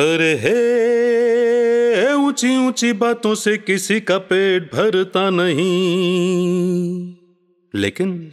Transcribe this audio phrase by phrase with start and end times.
[0.00, 7.14] अरे हे ऊँची ऊँची बातों से किसी का पेट भरता नहीं।
[7.74, 8.32] लेकिन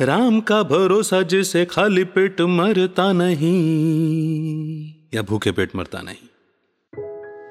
[0.00, 6.28] राम का भरोसा जिसे खाली पेट मरता नहीं, या भूखे पेट मरता नहीं।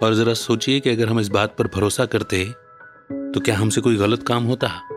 [0.03, 2.45] और जरा सोचिए कि अगर हम इस बात पर भरोसा करते
[3.11, 4.89] तो क्या हमसे कोई गलत काम होता?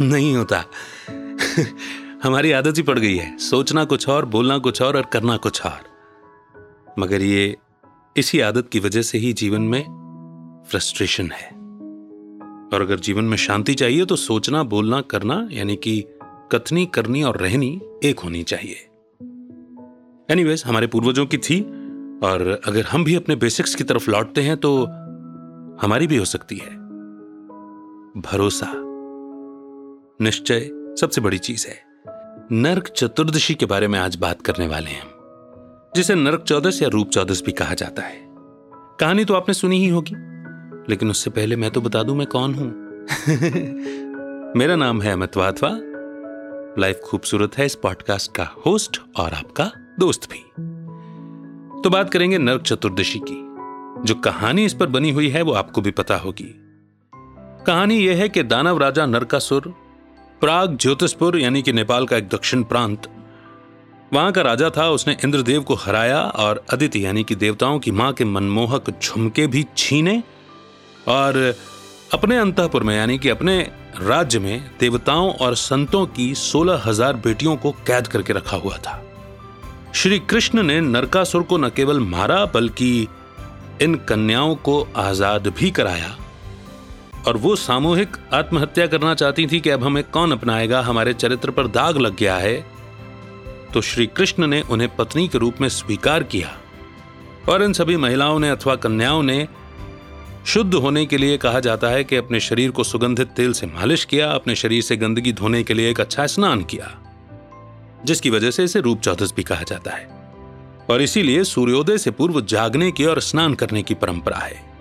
[0.00, 0.64] नहीं होता।
[2.22, 5.62] हमारी आदत ही पड़ गई है। सोचना कुछ और, बोलना कुछ और और करना कुछ
[5.62, 5.92] और।
[6.98, 7.56] मगर ये
[8.16, 9.82] इसी आदत की वजह से ही जीवन में
[10.68, 11.48] फ्रस्ट्रेशन है।
[12.74, 16.04] और अगर जीवन में शांति चाहिए तो सोचना, बोलना, करना, यानी कि
[16.52, 18.74] कथनी, करनी और रहनी एक होनी चाहिए।
[20.30, 21.60] एनीवेज हमारे पूर्वजों की थी
[22.18, 24.84] और अगर हम भी अपने बेसिक्स की तरफ़ लौटते हैं तो
[25.82, 26.70] हमारी भी हो सकती है।
[28.20, 28.72] भरोसा
[30.24, 30.70] निश्चय
[31.00, 31.84] सबसे बड़ी चीज़ है।
[32.52, 35.21] नर्क चतुर्दशी के बारे में आज बात करने वाले हैं
[35.96, 38.28] जिसे नरक चौदस या रूप चौदस भी कहा जाता है।
[39.00, 40.14] कहानी तो आपने सुनी ही होगी।
[40.90, 42.72] लेकिन उससे पहले मैं तो बता दूँ मैं कौन हूँ।
[44.56, 45.70] मेरा नाम है अमित वाधवा।
[46.82, 50.38] लाइफ खूबसूरत है इस पॉडकास्ट का होस्ट और आपका दोस्त भी।
[51.82, 53.48] तो बात करेंगे नरक चतुर्दशी की।
[54.04, 56.54] जो कहानी इस पर बनी हुई है वो आपको भी पता होगी।
[57.66, 59.74] कहानी यह है कि दानव राजा नरकासुर,
[60.40, 63.02] प्राग ज्योतिषपुर यानी कि नेपाल का एक दक्षिण प्रांत
[64.12, 68.12] वहाँ का राजा था, उसने इंद्रदेव को हराया और अदिति यानी कि देवताओं की माँ
[68.12, 70.22] के मनमोहक झुमके भी छीने
[71.08, 71.36] और
[72.14, 73.60] अपने अंतपुर में यानी कि अपने
[74.00, 79.02] राज्य में देवताओं और संतों की सोलह हज़ार बेटियों को कैद करके रखा हुआ था।
[79.94, 83.08] श्री कृष्ण ने नरकासुर को न केवल मारा, बल्कि
[83.82, 86.16] इन कन्याओं को आज़ाद भी कराया।
[87.26, 90.80] और वो सामूहिक आत्महत्या करना चाहती थी कि अब हमें कौन अपनाएगा?
[90.80, 92.71] हमारे चरित्र पर दाग लग गया है।
[93.74, 96.58] तो श्री कृष्ण ने उन्हें पत्नी के रूप में स्वीकार किया।
[97.48, 99.48] और इन सभी महिलाओं ने अथवा कन्याओं ने
[100.46, 104.04] शुद्ध होने के लिए कहा जाता है कि अपने शरीर को सुगंधित तेल से मालिश
[104.04, 106.98] किया, अपने शरीर से गंदगी धोने के लिए एक अच्छा स्नान किया,
[108.04, 110.22] जिसकी वजह से इसे रूप चौदस भी कहा जाता है।
[110.90, 114.72] और इसीलिए सूर्योदय से पूर्व जागने की और स्नान करने की परंपरा है।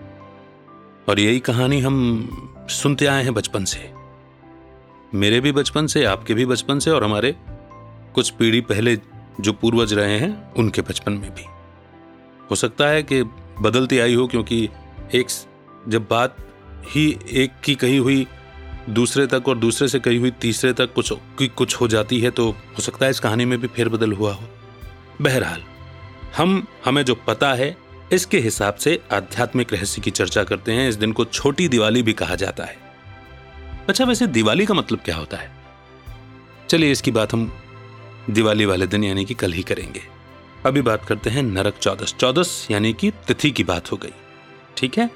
[1.10, 2.28] और यही कहानी हम
[2.70, 3.92] सुनते आए हैं बचपन से।
[5.14, 7.36] मेरे भी बचपन से, आपके भी बचपन से और हमारे
[8.16, 9.00] कुछ पीढ़ी पहले
[9.42, 11.44] जो पूर्वज रहे हैं, उनके बचपन में भी।
[12.52, 13.24] हो सकता है कि
[13.62, 14.70] बदलती आई हो क्योंकि
[15.14, 15.28] एक
[15.88, 16.38] जब बात
[16.86, 18.28] ही एक की कही हुई,
[18.90, 22.32] दूसरे तक और दूसरे से कही हुई तीसरे तक कुछ की कुछ हो जाती है
[22.32, 24.44] तो हो सकता है इस कहानी में भी फेरबदल हुआ हो।
[25.22, 25.64] बहरहाल,
[26.38, 27.78] हम, हमें जो पता है,
[28.14, 32.14] इसके हिसाब से आध्यात्मिक रहस्य की चर्चा करते हैं, इस दिन को छोटी दिवाली भी
[32.14, 32.78] कहा जाता है।
[33.90, 35.52] अच्छा वैसे दिवाली का मतलब क्या होता है?
[36.70, 37.61] चलिए, इसकी बात हम
[38.32, 40.02] दिवाली वाले दिन यानी कि कल ही करेंगे।
[40.66, 44.14] अभी बात करते हैं नरक चौदस। चौदस यानी कि तिथि की बात हो गई।
[44.78, 45.10] ठीक है?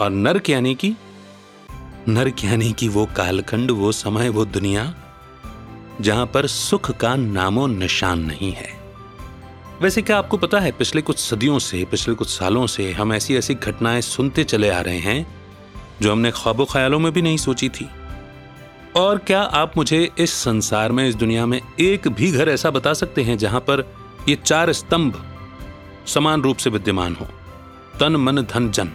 [0.00, 0.94] और नरक यानी कि
[2.08, 4.94] नरक यानी कि वो कालखंड, वो समय, वो दुनिया,
[6.00, 8.94] जहाँ पर सुख का नामो निशान नहीं है।
[9.80, 13.36] वैसे क्या आपको पता है, पिछले कुछ सदियों से, पिछले कुछ सालों से हम ऐसी
[13.36, 15.36] ऐसी घटनाएँ सुनते चले आ रहे हैं,
[16.02, 17.88] जो हमने ख्वाबों, ख्यालों में भी नहीं सोची थी?
[18.98, 22.92] और क्या आप मुझे इस संसार में, इस दुनिया में एक भी घर ऐसा बता
[22.92, 23.82] सकते हैं जहाँ पर
[24.28, 25.22] ये चार स्तंभ
[26.06, 27.26] समान रूप से विद्यमान हो?
[28.00, 28.90] तन, मन, धन, जन।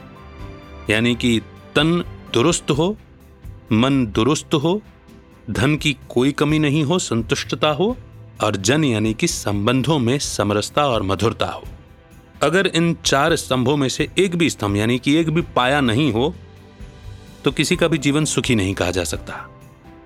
[0.89, 1.39] यानी कि
[1.75, 2.03] तन
[2.33, 2.97] दुरुस्त हो,
[3.71, 4.81] मन दुरुस्त हो,
[5.49, 7.97] धन की कोई कमी नहीं हो, संतुष्टता हो,
[8.43, 11.63] और जन यानी कि संबंधों में समरसता और मधुरता हो।
[12.43, 16.11] अगर इन चार स्तंभों में से एक भी स्तंभ यानी कि एक भी पाया नहीं
[16.13, 16.33] हो
[17.43, 19.52] तो किसी का भी जीवन सुखी नहीं कहा जा सकता।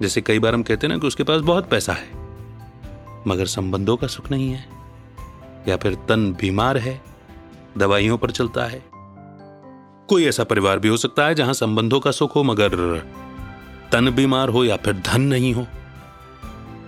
[0.02, 2.10] जैसे कई बार हम कहते हैं ना कि उसके पास बहुत पैसा है,
[3.28, 4.66] मगर संबंधों का सुख नहीं है,
[5.68, 7.02] या फिर तन बीमार है,
[7.78, 8.84] दवाइयों पर चलता है।
[10.10, 12.76] कोई ऐसा परिवार भी हो सकता है जहाँ संबंधों का सुख हो, मगर
[13.92, 15.66] तन बीमार हो या फिर धन नहीं हो।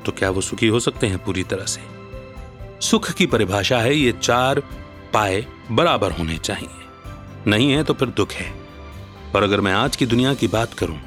[0.05, 1.81] तो क्या वो सुखी हो सकते हैं पूरी तरह से?
[2.81, 4.59] सुख की परिभाषा है, ये चार
[5.13, 8.53] पाए बराबर होने चाहिए। नहीं है तो फिर दुख है।
[9.35, 10.99] और अगर मैं आज की दुनिया की बात करूँ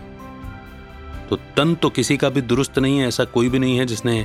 [1.33, 4.21] तो तन तो किसी का भी दुरुस्त नहीं है, ऐसा कोई भी नहीं है जिसने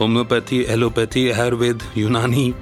[0.00, 2.52] होम्योपैथी, एलोपैथी, आयुर्वेद, यूनानी,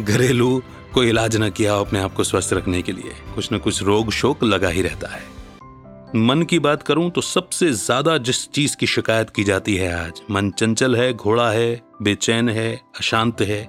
[0.00, 0.62] घरेलू
[0.94, 3.82] कोई इलाज न किया हो अपने आप को स्वस्थ रखने के लिए। कुछ न कुछ
[3.82, 5.22] रोग शोक लगा ही रहता है।
[6.16, 10.20] मन की बात करूँ तो सबसे ज़्यादा जिस चीज़ की शिकायत की जाती है आज,
[10.30, 13.62] मन चंचल है, घोड़ा है, बेचैन है, अशांत है,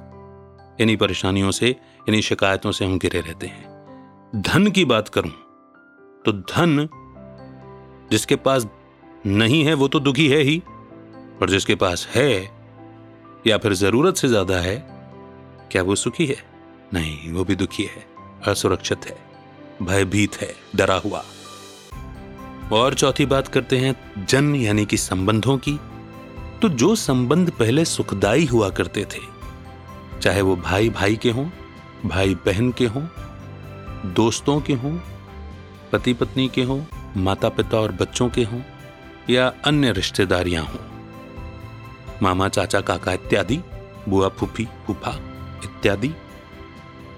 [0.79, 1.75] इन्हीं परेशानियों से,
[2.07, 5.31] इन्हीं शिकायतों से हम गिरे रहते हैं। धन की बात करूँ
[6.25, 6.87] तो धन
[8.11, 8.67] जिसके पास
[9.25, 10.63] नहीं है, वो तो दुखी है ही।
[11.41, 12.51] और जिसके पास है,
[13.47, 14.75] या फिर ज़रूरत से ज़्यादा है,
[15.71, 16.35] क्या वो सुखी है?
[16.93, 18.05] नहीं, वो भी दुखी है,
[18.47, 19.17] असुरक्षित है,
[19.81, 21.23] भयभीत है, डरा हुआ।
[22.73, 25.79] और चौथी बात करते हैं, जन यानी कि संबंधों की।
[26.61, 29.21] तो जो संबंध पहले सुखदाई हुआ करते थे,
[30.21, 31.45] चाहे वो भाई भाई के हों
[32.05, 33.03] भाई बहन के हों,
[34.13, 34.99] दोस्तों के हों
[35.91, 36.79] पति पत्नी के हों
[37.17, 38.61] माता पिता और बच्चों के हों
[39.29, 40.79] या अन्य रिश्तेदारियाँ हों।
[42.21, 43.59] मामा, चाचा, काका इत्यादि,
[44.09, 45.11] बुआ, फूफी, फूफा
[45.63, 46.13] इत्यादि,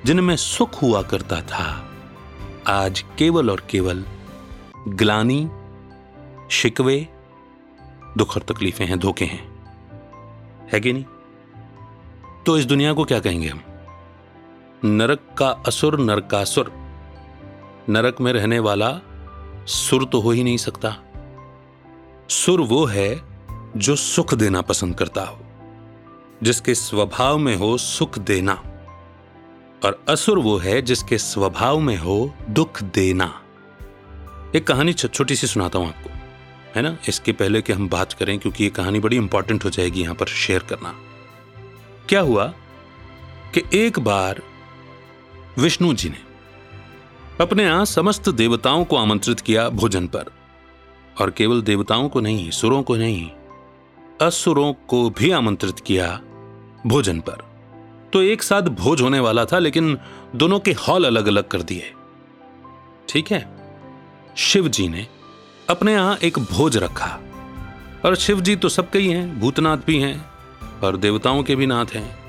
[0.06, 1.92] जिनमें सुख हुआ करता था,
[2.68, 4.06] आज केवल और केवल
[4.88, 5.50] ग्लानी,
[6.52, 7.08] शिकवे,
[8.18, 9.54] दुख और तकलीफें हैं, धोखे हैं।
[10.74, 11.06] है कि नहीं?
[12.46, 13.64] तो इस दुनिया को क्या कहेंगे हम?
[14.86, 16.72] नरक का असुर, नरकासुर।
[17.90, 19.02] नरक में रहने वाला
[19.66, 20.96] सुर तो हो ही नहीं सकता।
[22.30, 23.22] सुर वो है
[23.78, 25.40] जो सुख देना पसंद करता हो,
[26.44, 28.54] जिसके स्वभाव में हो सुख देना,
[29.86, 33.32] और असुर वो है जिसके स्वभाव में हो दुख देना।
[34.56, 36.10] एक कहानी छोटी सी सुनाता हूँ आपको,
[36.76, 36.98] है ना?
[37.10, 40.28] इसके पहले कि हम बात करें, क्योंकि ये कहानी बड़ी इंपॉर्टेंट हो जाएगी यहाँ पर
[40.28, 40.94] शेयर करना।
[42.10, 42.46] क्या हुआ
[43.54, 44.42] कि एक बार
[45.58, 46.33] विष्णु जी ने
[47.44, 50.26] अपने यहाँ समस्त देवताओं को आमंत्रित किया भोजन पर।
[51.22, 53.30] और केवल देवताओं को नहीं सुरों को नहीं,
[54.22, 56.22] असुरों को भी आमंत्रित किया
[56.88, 57.54] भोजन पर।
[58.14, 59.98] तो एक साथ भोज होने वाला था, लेकिन
[60.36, 61.94] दोनों के हॉल अलग अलग कर दिए।
[63.10, 63.58] ठीक है?
[64.38, 65.08] शिव जी ने
[65.70, 67.20] अपने यहाँ एक भोज रखा।
[68.06, 70.26] और शिव जी तो सबके ही हैं, भूतनाथ भी हैं,
[70.84, 72.20] और देवताओं के भी नाथ हैं।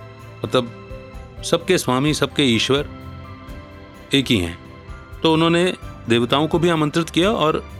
[0.44, 0.88] मतलब
[1.44, 2.88] सबके स्वामी, सबके ईश्वर
[4.14, 4.63] एक ही हैं।
[5.24, 5.74] तो उन्होंने
[6.08, 7.70] देवताओं को भी आमंत्रित किया और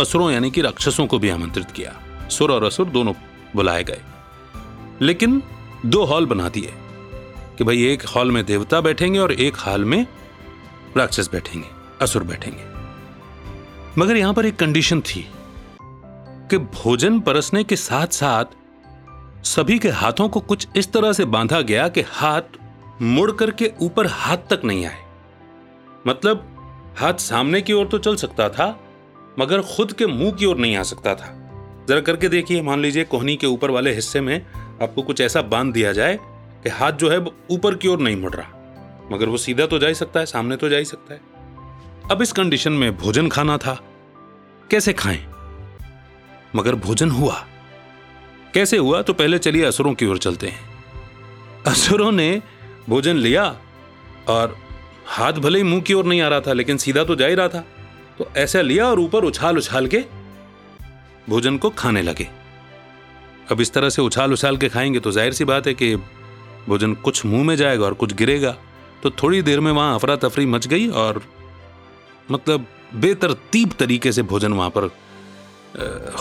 [0.00, 1.92] असुरों यानी कि राक्षसों को भी आमंत्रित किया।
[2.28, 3.14] सुर और असुर दोनों
[3.56, 4.00] बुलाए गए।
[5.00, 5.42] लेकिन
[5.86, 6.72] दो हॉल बना दिए
[7.58, 10.06] कि भाई एक हॉल में देवता बैठेंगे और एक हॉल में
[10.96, 11.68] राक्षस बैठेंगे,
[12.02, 12.64] असुर बैठेंगे।
[13.98, 15.30] मगर यहाँ पर एक कंडीशन थी
[16.50, 18.44] कि भोजन परसने के साथ साथ
[19.44, 22.42] सभी के हाथों को कुछ इस तरह से बांधा गया कि हाथ
[23.02, 25.05] मुड़ करके ऊपर हाथ तक नहीं आए।
[26.06, 26.52] मतलब
[26.98, 28.80] हाथ सामने की ओर तो चल सकता था,
[29.38, 31.32] मगर खुद के मुँह की ओर नहीं आ सकता था।
[31.88, 34.46] जरा करके देखिए, मान लीजिए कोहनी के ऊपर वाले हिस्से में
[34.82, 36.18] आपको कुछ ऐसा बाँध दिया जाए
[36.62, 37.18] कि हाथ जो है
[37.50, 38.48] ऊपर की ओर नहीं मुड़ रहा,
[39.12, 41.20] मगर वो सीधा तो जा ही सकता है, सामने तो जा ही सकता है।
[42.10, 43.80] अब इस कंडीशन में भोजन खाना था।
[44.70, 45.26] कैसे खाएँ?
[46.56, 47.44] मगर भोजन हुआ।
[48.54, 49.02] कैसे हुआ?
[49.02, 50.60] तो पहले चलिए असुरों की ओर चलते हैं।
[51.66, 52.42] असुरों ने
[52.88, 53.56] भोजन लिया
[54.28, 54.65] और
[55.06, 57.34] हाथ भले ही मुँह की ओर नहीं आ रहा था, लेकिन सीधा तो जा ही
[57.34, 57.64] रहा था।
[58.18, 60.04] तो ऐसा लिया और ऊपर उछाल उछाल के
[61.28, 62.28] भोजन को खाने लगे।
[63.50, 65.94] अब इस तरह से उछाल उछाल के खाएँगे तो ज़ाहिर सी बात है कि
[66.68, 68.56] भोजन कुछ मुँह में जाएगा और कुछ गिरेगा।
[69.02, 71.22] तो थोड़ी देर में वहाँ अफरा तफरी मच गई और
[72.30, 74.90] मतलब बेतरतीब तरीके से भोजन वहाँ पर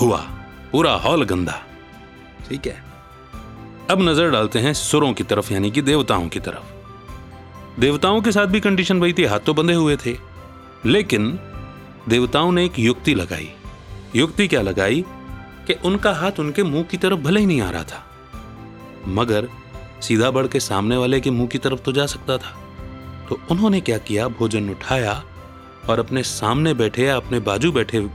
[0.01, 0.17] हुआ।
[0.71, 1.61] पूरा हॉल गंदा।
[2.49, 2.83] ठीक है।
[3.91, 6.74] अब नज़र डालते हैं सुरों की तरफ़, यानी कि देवताओं की तरफ़।
[7.79, 10.17] देवताओं के साथ भी कंडीशन वही थी, हाथ तो बंधे हुए थे।
[10.85, 11.39] लेकिन
[12.09, 13.49] देवताओं ने एक युक्ति लगाई।
[14.15, 15.05] युक्ति क्या लगाई?
[15.67, 18.05] कि उनका हाथ उनके मुँह की तरफ़ भले ही नहीं आ रहा था,
[19.07, 19.49] मगर
[20.01, 22.61] सीधा बढ़ के सामने वाले के मुँह की तरफ़ तो जा सकता था।
[23.29, 24.27] तो उन्होंने क्या किया?
[24.27, 25.23] भोजन उठाया
[25.89, 28.07] और अपने सामने बैठे या अपने बाजू बैठे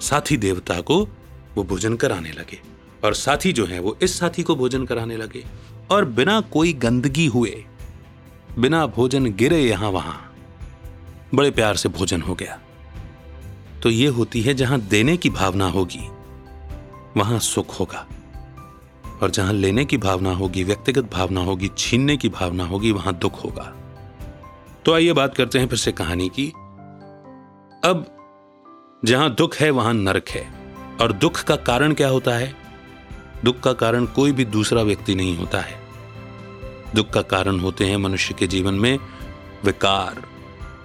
[0.00, 1.08] साथी देवता को
[1.54, 2.60] वो भोजन कराने लगे।
[3.04, 5.44] और साथी जो है, वो इस साथी को भोजन कराने लगे।
[5.90, 7.64] और बिना कोई गंदगी हुए
[8.58, 10.34] बिना भोजन गिरे यहाँ वहाँ।
[11.34, 12.60] बड़े प्यार से भोजन हो गया।
[13.82, 16.08] तो यह होती है जहाँ देने की भावना होगी,
[17.16, 18.06] वहाँ सुख होगा।
[19.22, 23.44] और जहाँ लेने की भावना होगी, व्यक्तिगत भावना होगी, छीनने की भावना होगी, वहाँ दुख
[23.44, 23.76] होगा।
[24.84, 26.48] तो आइए बात करते हैं फिर से कहानी की।
[27.84, 28.16] अब
[29.04, 30.54] जहाँ दुख है, वहाँ नरक है।
[31.00, 32.54] और दुख का कारण क्या होता है?
[33.44, 35.85] दुख का कारण कोई भी दूसरा व्यक्ति नहीं होता है।
[36.94, 38.98] दुख का कारण होते हैं मनुष्य के जीवन में
[39.64, 40.22] विकार,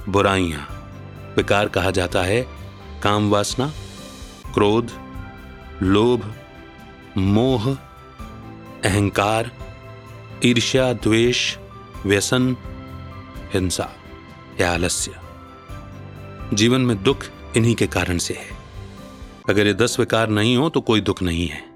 [0.09, 0.67] बुराइयाँ।
[1.37, 2.47] विकार कहा जाता है
[3.03, 3.73] काम वासना,
[4.53, 4.91] क्रोध,
[5.83, 6.33] लोभ,
[7.17, 7.75] मोह,
[8.85, 9.51] अहंकार,
[10.45, 11.57] ईर्ष्या, द्वेष,
[12.05, 12.55] व्यसन,
[13.53, 13.89] हिंसा
[14.61, 15.15] या आलस्य।
[16.53, 17.17] जीवन में दुख
[17.57, 18.57] इन्हीं के कारण से है।
[19.49, 21.71] अगर ये दस विकार नहीं हो तो कोई दुख नहीं है।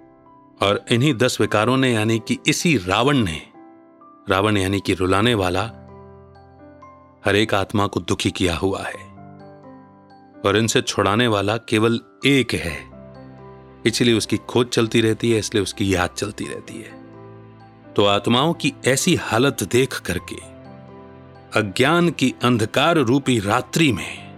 [0.61, 3.54] और इन्हीं दस विकारों ने यानी कि इसी रावण ने
[4.27, 5.61] रावण यानी कि रुलाने वाला
[7.25, 9.03] हर एक आत्मा को दुखी किया हुआ है।
[10.45, 12.77] और इनसे छुड़ाने वाला केवल एक है।
[13.85, 18.73] इसलिए उसकी खोज चलती रहती है, इसलिए उसकी याद चलती रहती है। तो आत्माओं की
[18.87, 20.35] ऐसी हालत देख करके,
[21.59, 24.37] अज्ञान की अंधकार रूपी रात्रि में,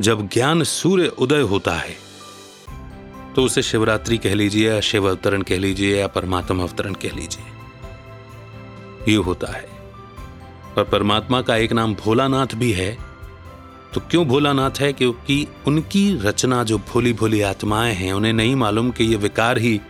[0.00, 2.02] जब ज्ञान सूर्य उदय होता है
[3.34, 7.53] तो उसे शिवरात्रि कह लीजिए या शिव अवतरण कह लीजिए या परमात्मा अवतरण कह लीजिए।
[9.08, 9.68] ये होता है।
[10.78, 12.96] और परमात्मा का एक नाम भोलानाथ भी है
[13.94, 14.92] तो क्यों भोलानाथ है?
[14.92, 19.80] क्योंकि उनकी रचना जो भोली भोली आत्माएँ हैं, उन्हें नहीं मालूम कि ये विकार ही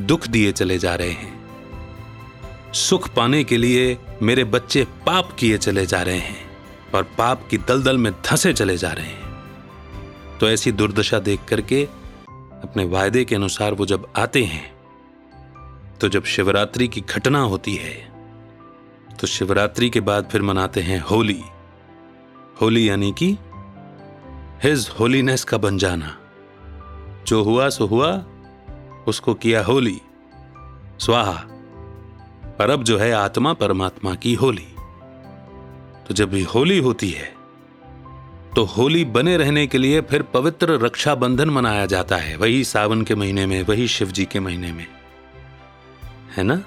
[0.00, 5.86] दुख दिए चले जा रहे हैं। सुख पाने के लिए मेरे बच्चे पाप किए चले
[5.86, 6.46] जा रहे हैं
[6.94, 9.22] और पाप की दलदल में धंसे चले जा रहे हैं।
[10.40, 11.84] तो ऐसी दुर्दशा देख करके
[12.64, 14.72] अपने वायदे के अनुसार वो जब आते हैं
[16.00, 18.13] तो जब शिवरात्रि की घटना होती है
[19.24, 21.42] तो शिवरात्रि के बाद फिर मनाते हैं होली।
[22.60, 23.38] होली यानी कि
[24.62, 26.18] हिज होलीनेस का बन जाना।
[27.26, 28.24] जो हुआ, सो हुआ,
[29.06, 30.00] उसको किया होली।
[31.00, 31.42] स्वाहा।
[32.58, 34.74] पर अब जो है आत्मा, परमात्मा की होली।
[36.08, 37.34] तो जब भी होली होती है
[38.56, 43.14] तो होली बने रहने के लिए फिर पवित्र रक्षाबंधन मनाया जाता है। वही सावन के
[43.14, 44.86] महीने में, वही शिव जी के महीने में।
[46.36, 46.62] है ना?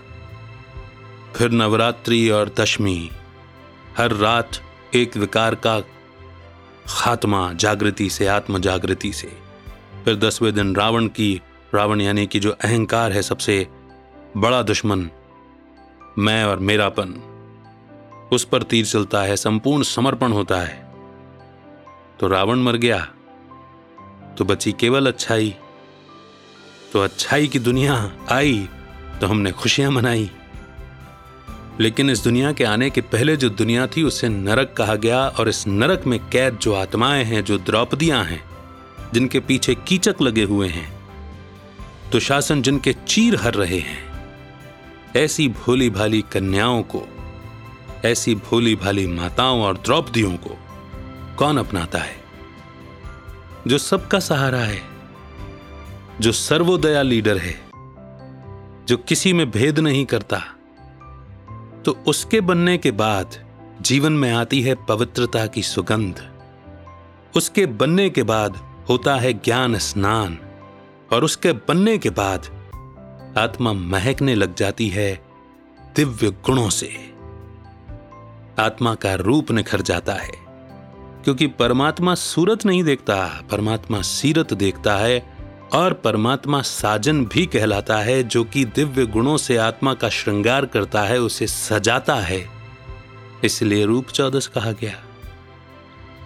[1.35, 3.09] फिर नवरात्रि और दशमी।
[3.97, 4.49] हर रात
[4.95, 5.79] एक विकार का
[6.89, 9.31] खात्मा जागृति से आत्म जागृति से।
[10.05, 11.41] फिर दसवें दिन रावण की,
[11.75, 13.67] रावण यानी कि जो अहंकार है सबसे
[14.37, 15.09] बड़ा दुश्मन,
[16.17, 17.13] मैं और मेरापन।
[18.31, 20.85] उस पर तीर चलता है, संपूर्ण समर्पण होता है।
[22.19, 22.99] तो रावण मर गया
[24.37, 25.55] तो बची केवल अच्छाई।
[26.93, 27.95] तो अच्छाई की दुनिया
[28.31, 28.67] आई
[29.21, 30.29] तो हमने खुशियाँ मनाई।
[31.79, 35.49] लेकिन इस दुनिया के आने के पहले जो दुनिया थी, उसे नरक कहा गया और
[35.49, 38.43] इस नरक में कैद जो आत्माएँ हैं, जो द्रौपदियाँ हैं,
[39.13, 40.97] जिनके पीछे कीचक लगे हुए हैं
[42.11, 44.03] तो शासन जिनके चीर हर रहे हैं,
[45.15, 47.03] ऐसी भोली भाली कन्याओं को,
[48.05, 50.57] ऐसी भोली भाली माताओं और द्रौपदियों को
[51.37, 52.15] कौन अपनाता है?
[53.67, 54.81] जो सबका सहारा है,
[56.19, 57.55] जो सर्वोदया लीडर है,
[58.87, 60.43] जो किसी में भेद नहीं करता
[61.87, 63.35] तो उसके बनने के बाद
[63.81, 66.15] जीवन में आती है पवित्रता की सुगंध।
[67.35, 68.55] उसके बनने के बाद
[68.89, 70.37] होता है ज्ञान स्नान
[71.13, 72.39] और उसके बनने के बाद
[73.37, 75.13] आत्मा महकने लग जाती है
[75.95, 76.89] दिव्य गुणों से।
[78.59, 80.31] आत्मा का रूप निखर जाता है,
[81.23, 85.36] क्योंकि परमात्मा सूरत नहीं देखता, परमात्मा सीरत देखता है
[85.73, 91.01] और परमात्मा साजन भी कहलाता है, जो कि दिव्य गुणों से आत्मा का श्रृंगार करता
[91.01, 92.49] है, उसे सजाता है।
[93.43, 95.03] इसलिए रूप चौदस कहा गया।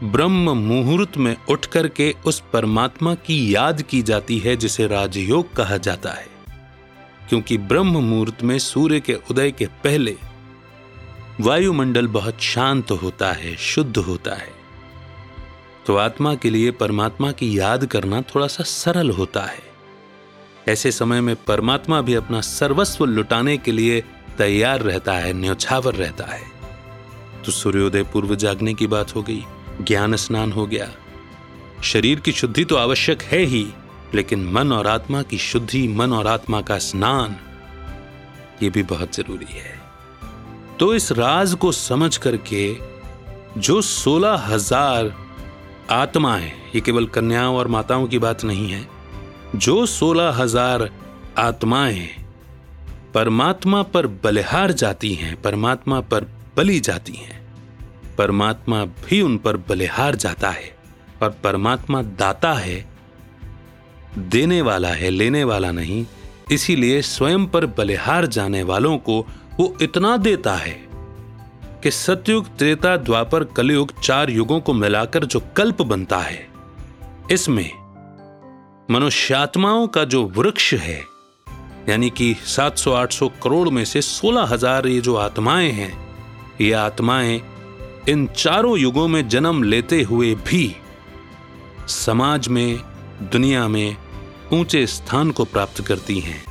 [0.04, 5.78] ब्रह्म मुहूर्त में उठ करके उस परमात्मा की याद की जाती है, जिसे राजयोग कहा
[5.78, 6.28] जाता है।
[7.30, 10.18] क्योंकि ब्रह्म मुहूर्त में सूर्य के उदय के पहले
[11.42, 14.61] वायुमंडल बहुत शांत होता है, शुद्ध होता है।
[15.86, 19.70] तो आत्मा के लिए परमात्मा की याद करना थोड़ा सा सरल होता है।
[20.68, 24.02] ऐसे समय में परमात्मा भी अपना सर्वस्व लुटाने के लिए
[24.38, 26.44] तैयार रहता है, न्यौछावर रहता है।
[27.46, 29.44] तो सूर्योदय पूर्व जागने की बात हो गई,
[29.82, 30.88] ज्ञान स्नान हो गया।
[31.84, 33.66] शरीर की शुद्धि तो आवश्यक है ही,
[34.16, 37.36] लेकिन मन और आत्मा की शुद्धि, मन और आत्मा का स्नान,
[38.64, 39.80] ये भी बहुत ज़रूरी है।
[40.80, 42.78] तो इस राज को समझ करके
[43.58, 45.14] जो सोलह हज़ार
[45.90, 48.88] आत्माएँ ये केवल कन्याओं और माताओं की बात नहीं है।
[49.56, 50.90] जो सोलह हज़ार
[51.38, 52.08] आत्माएँ
[53.14, 56.26] परमात्मा पर बलिहार जाती हैं, परमात्मा पर
[56.58, 57.42] बली जाती हैं।
[58.18, 60.76] परमात्मा भी उन पर बलिहार जाता है
[61.24, 62.86] और परमात्मा दाता है,
[64.18, 66.06] देने वाला है, लेने वाला नहीं।
[66.52, 69.28] इसीलिए स्वयं पर बलिहार जाने वालों को
[69.60, 70.91] वो इतना देता है।
[71.84, 76.50] कि सतयुग त्रेता द्वापर कलयुग चार युगों को मिलाकर जो कल्प बनता है
[77.32, 77.72] इसमें
[78.92, 81.04] मनुष्यात्माओं का जो वृक्ष है
[81.90, 86.16] यानी कि 700-800 करोड़ में से 16,000 ये जो आत्माएँ हैं
[86.62, 87.42] ये आत्माएँ
[88.10, 90.76] इन चारों युगों में जन्म लेते हुए भी
[91.88, 92.80] समाज में
[93.22, 93.98] दुनिया में
[94.54, 96.44] ऊँचे स्थान को प्राप्त करती हैं।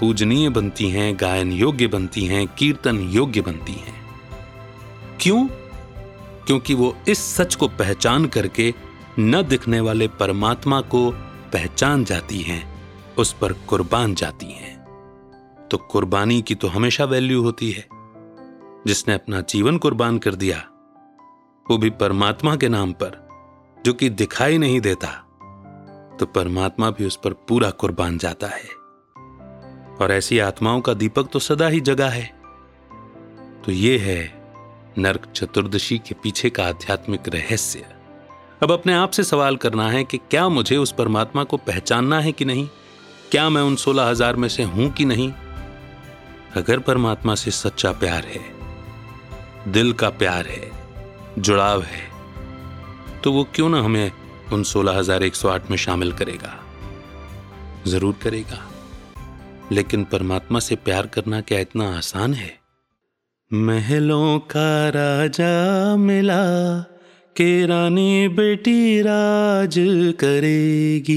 [0.00, 3.99] पूजनीय बनती हैं गायन योग्य बनती हैं कीर्तन योग्य बनती हैं।
[5.20, 5.46] क्यों?
[6.46, 8.74] क्योंकि वो इस सच को पहचान करके
[9.18, 11.10] न दिखने वाले परमात्मा को
[11.52, 12.82] पहचान जाती हैं,
[13.18, 14.80] उस पर कुर्बान जाती हैं।
[15.70, 17.88] तो कुर्बानी की तो हमेशा वैल्यू होती है।
[18.86, 20.58] जिसने अपना जीवन कुर्बान कर दिया,
[21.70, 23.28] वो भी परमात्मा के नाम पर,
[23.84, 25.26] जो कि दिखाई नहीं देता
[26.20, 28.68] तो परमात्मा भी उस पर पूरा कुर्बान जाता है।
[29.96, 32.40] और ऐसी आत्माओं का दीपक तो सदा ही जगा है।
[33.64, 34.39] तो ये है
[35.00, 37.84] नरक चतुर्दशी के पीछे का आध्यात्मिक रहस्य।
[38.62, 42.32] अब अपने आप से सवाल करना है कि क्या मुझे उस परमात्मा को पहचानना है
[42.32, 42.66] कि नहीं?
[43.30, 45.30] क्या मैं उन सोलह हज़ार में से हूँ कि नहीं?
[46.56, 48.42] अगर परमात्मा से सच्चा प्यार है,
[49.68, 50.70] दिल का प्यार है,
[51.38, 52.08] जुड़ाव है
[53.22, 54.10] तो वो क्यों ना हमें
[54.52, 56.56] उन सोलह हज़ार एक सौ आठ में शामिल करेगा?
[57.86, 58.66] ज़रूर करेगा।
[59.72, 62.59] लेकिन परमात्मा से प्यार करना क्या इतना आसान है?
[63.52, 66.80] महलों का राजा मिला,
[67.36, 69.74] के रानी बेटी राज
[70.20, 71.14] करेगी।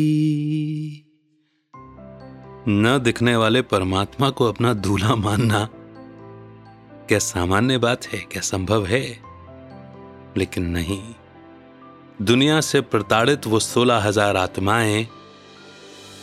[2.68, 5.70] न दिखने वाले परमात्मा को अपना दूल्हा मानना,
[7.08, 9.20] क्या सामान्य बात है, क्या संभव है?
[10.38, 11.02] लेकिन नहीं,
[12.22, 15.08] दुनिया से प्रताड़ित वो सोलह हज़ार आत्माएँ,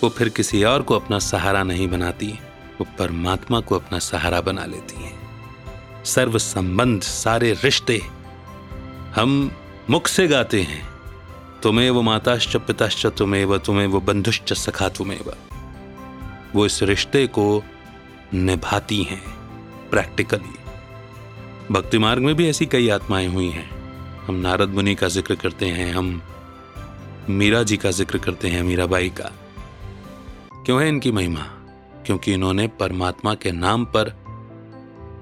[0.03, 2.39] वो फिर किसी और को अपना सहारा नहीं बनाती,
[2.81, 5.20] वो परमात्मा को अपना सहारा बना लेती हैं।
[6.05, 8.03] सर्व संबंध सारे रिश्ते
[9.15, 9.51] हम
[9.91, 10.89] मुख से गाते हैं।
[11.63, 15.21] तुम्हें वो माताश्च पिताश्च, तुम्हें व, तुम्हें वो बंधुश्च सखा, तुम्हें
[16.55, 17.63] वो इस रिश्ते को
[18.35, 19.23] निभाती हैं,
[19.91, 20.55] प्रैक्टिकली।
[21.71, 23.71] भक्ति मार्ग में भी ऐसी कई आत्माएँ हुई हैं।
[24.27, 26.23] हम नारद मुनि का ज़िक्र करते हैं, हम
[27.31, 29.33] मीरा जी का ज़िक्र करते हैं, मीराबाई का।
[30.67, 31.41] क्यों है इनकी महिमा?
[32.07, 34.20] क्योंकि इन्होंने परमात्मा के नाम पर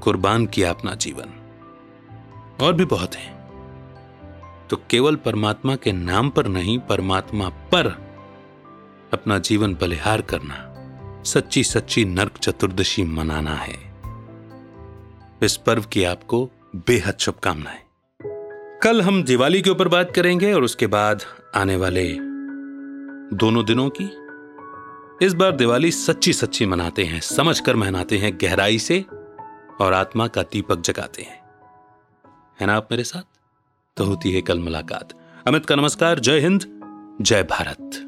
[0.03, 1.27] कुर्बान किया अपना जीवन।
[2.61, 3.39] और भी बहुत हैं।
[4.71, 7.87] तो केवल परमात्मा के नाम पर नहीं, परमात्मा पर
[9.13, 10.65] अपना जीवन बलिहार करना
[11.23, 13.95] सच्ची सच्ची नरक चतुर्दशी मनाना है।
[15.43, 17.79] इस पर्व की आपको बेहद शुभकामनाएँ।
[18.83, 21.23] कल हम दिवाली के ऊपर बात करेंगे और उसके बाद
[21.57, 22.13] आने वाले
[23.37, 24.05] दोनों दिनों की।
[25.27, 29.05] इस बार दिवाली सच्ची सच्ची मनाते हैं, समझकर मनाते हैं गहराई से।
[29.81, 31.43] और आत्मा का दीपक जगाते हैं।
[32.61, 33.23] है ना आप मेरे साथ?
[33.97, 35.09] तो होती है कल मुलाकात।
[35.47, 36.81] अमित का नमस्कार, जय हिंद,
[37.21, 38.08] जय भारत।